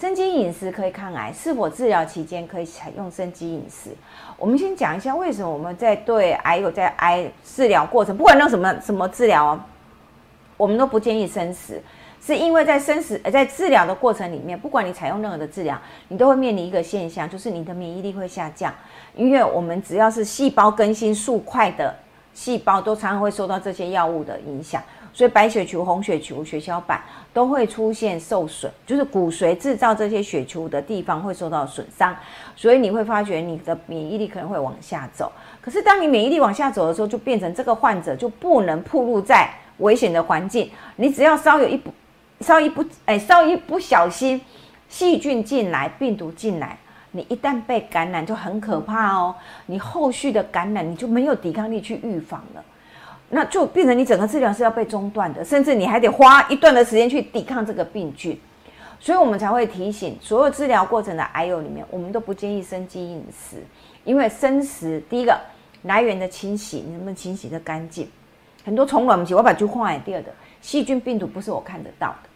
[0.00, 3.90] 生机饮食可以抗癌，是否治疗期间可以采用生机饮食？
[4.36, 9.60] 我们先讲一下为什么我们在对癌友在癌治疗过程，不管用什么什么治疗哦，
[10.56, 11.82] 我们都不建议生食，
[12.24, 15.76] 是因为在生食在治疗的过程里面，不管你采用任何的治疗，
[16.06, 18.72] 你都会面临一个现象，就是你的免疫力会下降，
[19.16, 21.92] 因为我们只要是细胞更新速快的
[22.32, 24.80] 细胞，都常常会受到这些药物的影响。
[25.12, 27.00] 所以白血球、红血球、血小板
[27.32, 32.14] 都会出现受损，就是骨髓制造这些血球的地方会受到损伤，
[32.54, 35.30] 所以你会发觉你的免疫力可能会往下走。
[35.60, 40.70] 可是当你免疫力往下走的时候，就变成这个患者就不能暴露在危险的环境。
[40.96, 41.92] 你只要稍有一不、
[42.40, 44.40] 稍一不、哎，稍一不小心，
[44.88, 46.78] 细菌进来、病毒进来，
[47.10, 49.34] 你一旦被感染就很可怕哦。
[49.66, 52.64] 你后续的感染你就没有抵抗力去预防了。
[53.30, 58.40] 那就变成你整个治疗是要被中断的，甚至你还得花一段的时间去抵抗这个病菌，
[58.98, 63.56] 所以我们才会提醒所有治疗过程的癌友里面，我们都不建议生机饮食，
[64.04, 65.38] 因为生食第一个
[65.82, 68.08] 来源的清洗，你能不能清洗的干净？
[68.64, 72.28] 很多虫卵，我把就放在第二的细菌病毒不是我看得到的。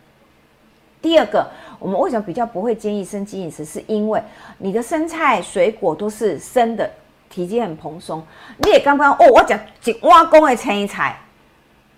[1.01, 3.65] 第二个，我们为什么比较不会建议生机饮食？
[3.65, 4.23] 是因为
[4.59, 6.91] 你的生菜水果都是生的。
[7.33, 8.23] 体积很蓬松，
[8.59, 11.19] 你也刚刚哦，我讲一碗公的青菜，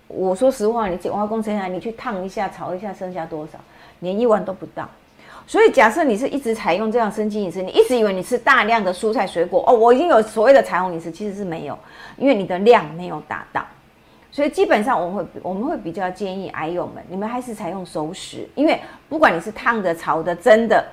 [0.07, 3.59] 我说实话，你一碗公青菜，你去烫一下、炒一下，剩下多少？
[3.99, 4.89] 连一碗都不到。
[5.45, 11.77] 所以假设你是一直采用这样生机饮食，你一直以为你吃大量的蔬菜水果哦，我已经有所谓的彩虹饮食，其实是没有，
[12.17, 13.61] 因为你的量没有达到。
[14.31, 20.83] 所以基本上我们会我们会比较建议癌友们，你们还是采用熟食，因为不管你是烫的、炒的、蒸的。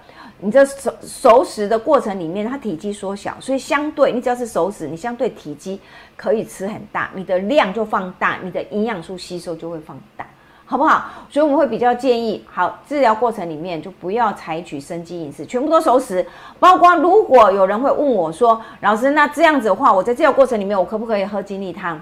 [0.44, 5.80] 你这熟熟食的过程里面，它体积缩小，所以相对你只要是熟食，你相对体积
[6.16, 10.26] 可以吃很大，你的量就放大，你的营养素吸收就会放大，
[10.66, 11.04] 好不好？
[11.30, 16.26] 所以我们会比较建议，好治疗过程里面就不要采取生机饮食，全部都熟食。
[16.58, 22.00] 包括如果有人会问我说，老师，那这样子的话，我在治疗过程里面，我可不可以喝精力汤？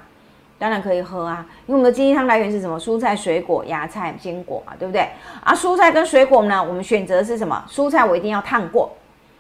[0.60, 2.78] 当然可以喝啊，因为我们的金鸡汤来源是什么？
[2.78, 5.08] 蔬菜、水果、芽菜、坚果嘛，对不对？
[5.42, 7.64] 啊，蔬菜跟水果呢，我们选择是什么？
[7.66, 8.90] 蔬菜我一定要烫过，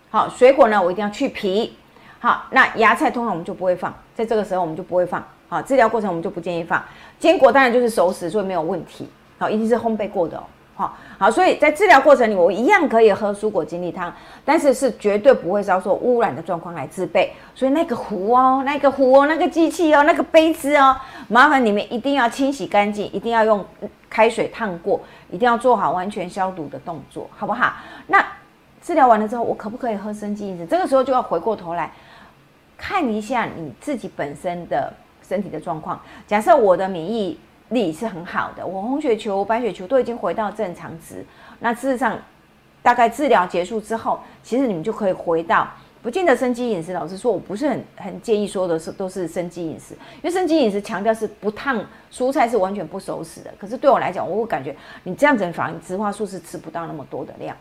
[0.08, 1.76] 好，水果呢我一定要去皮，
[2.20, 6.82] 好，那芽菜通常我们就不会放，在这个时候我们就不会放，好，治疗过程我们就不建议放。
[7.18, 9.06] 坚果当然就是熟食，所以没有问题，
[9.38, 10.44] 好，一定是烘焙过的哦。
[10.80, 14.10] 好，好，所以在治疗过程里，我一样可以喝蔬果精力汤，
[14.46, 17.30] 但是是绝对不会遭受污染的状况来制备。
[17.54, 20.96] 所以那个壶哦，那个壶哦，那个机器哦，那个杯子哦，
[21.28, 23.62] 麻烦你们一定要清洗干净，一定要用
[24.08, 24.98] 开水烫过，
[25.30, 27.74] 一定要做好完全消毒的动作，好不好？
[28.06, 28.24] 那
[28.82, 30.64] 治疗完了之后，我可不可以喝生机饮食？
[30.64, 31.92] 这个时候就要回过头来
[32.78, 34.90] 看一下你自己本身的
[35.22, 36.00] 身体的状况。
[36.26, 37.38] 假设我的免疫
[37.70, 41.24] 力是很好的，我红血球、白血球都已经回到正常值。
[41.58, 42.18] 那事实上，
[42.82, 45.68] 大概治疗结束之后，其实你们就可以回到
[46.02, 46.92] 不见得生机饮食。
[46.92, 53.50] 老实说，我不是很很建议说的是都是生机饮食，因为生机饮食强调是不烫蔬菜是完全不熟食的。
[53.58, 57.56] 可是对我来讲，我会感觉你这样子反而植化素是吃不到那么多的量。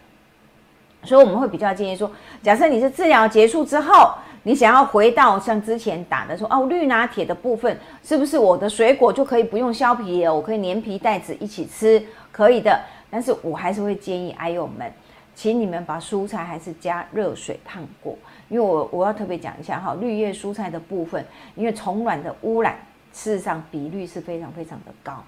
[1.03, 4.13] 所以我们会比较建议说，假设你是治疗结束之后。
[4.44, 10.33] 你想要回到像之前打的说哦，绿拿铁的部分是不是我的水果就可以不用削皮了？
[10.33, 12.01] 我可以连皮带籽一起吃，
[12.31, 12.79] 可以的。
[13.11, 14.91] 但是我还是会建议爱友们，
[15.33, 18.17] 请你们把蔬菜还是加热水烫过，
[18.50, 21.25] 因为我我要特别讲一下哈，绿叶蔬菜的部分，
[21.56, 22.75] 因为虫卵的污染
[23.11, 25.23] 事实上比率是非常非常的高，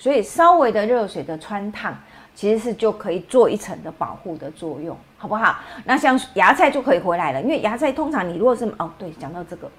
[0.00, 1.96] 所以稍微的热水的穿烫。
[2.32, 5.58] 其实是就可以做一层的保护的作用，好不好？
[5.84, 9.70] 那像芽菜就可以回来了，因为芽菜通常你如果是哦，对，讲到这个，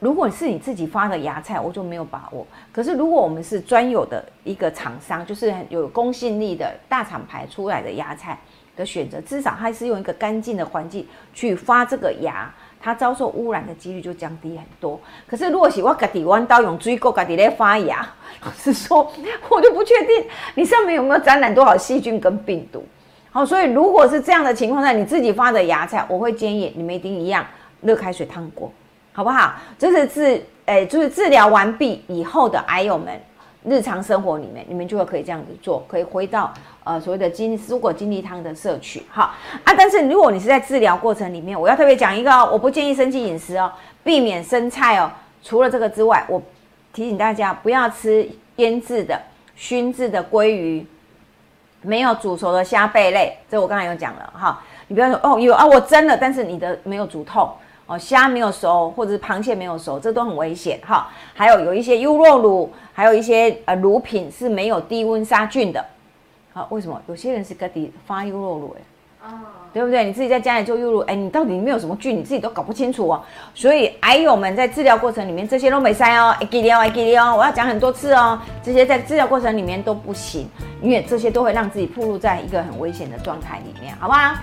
[0.00, 2.44] 如果是你自己发的芽菜，我就没有把握。
[2.72, 8.36] 可是如果我们是专有的一个厂商，就是很有公信力的大厂牌出来的芽菜
[8.78, 12.50] 的选择，至少它是用一个干净的环境去发这个芽。
[12.80, 14.98] 它遭受污染的几率就降低很多。
[15.26, 18.08] 可是如果是我家己弯刀用追过家己来发芽，
[18.44, 19.12] 老实说，
[19.48, 20.24] 我就不确定
[20.54, 22.86] 你上面有没有沾染多少细菌跟病毒。
[23.32, 27.44] 好，所以如果是这样的情况下，你自己发的芽菜，我会建议你们一定一样
[27.82, 28.72] 热开水烫过，
[29.12, 29.54] 好不好？
[29.76, 33.20] 这是治，诶，就是治疗完毕以后的癌友们。
[33.64, 39.34] 日常生活里面，你们就会可以这样子做，可以回到呃所谓的金蔬果金力汤的摄取，哈
[39.64, 39.74] 啊。
[39.76, 43.70] 但是如果你是在治疗过程里面，我要特别讲一个哦，我不建议生气饮食哦，
[44.04, 45.10] 避免生菜哦。
[45.42, 46.40] 除了这个之外，我
[46.92, 49.20] 提醒大家不要吃腌制的、
[49.54, 50.86] 熏制的鲑鱼，
[51.82, 54.62] 没有煮熟的虾贝类，这我刚才有讲了哈。
[54.86, 57.52] 你不要说哦有啊，我蒸了，但是你的没有煮透。
[57.88, 61.08] 哦，虾没有熟，或者是螃蟹没有熟，这都很危险哈。
[61.32, 65.82] 还有有一些优酪乳，还有一些呃乳品是没有低温杀菌的。
[66.52, 68.76] 好，为什么有些人是个底发优酪乳？
[69.22, 69.30] 哎，
[69.72, 70.04] 对不对？
[70.04, 73.24] 你自己在家里做诱入，哎，你到底没有什么菌，你自己都搞不清楚哦。
[73.54, 78.38] 所以癌友们在治疗过程里面，这些都没塞哦，哎，给你哦，哎，给你哦，我要讲很多次哦。
[78.62, 80.46] 这些在治疗过程里面都不行，
[80.82, 84.34] 因为这些都会让自己暴露在一个很危险的状态里面，好不好？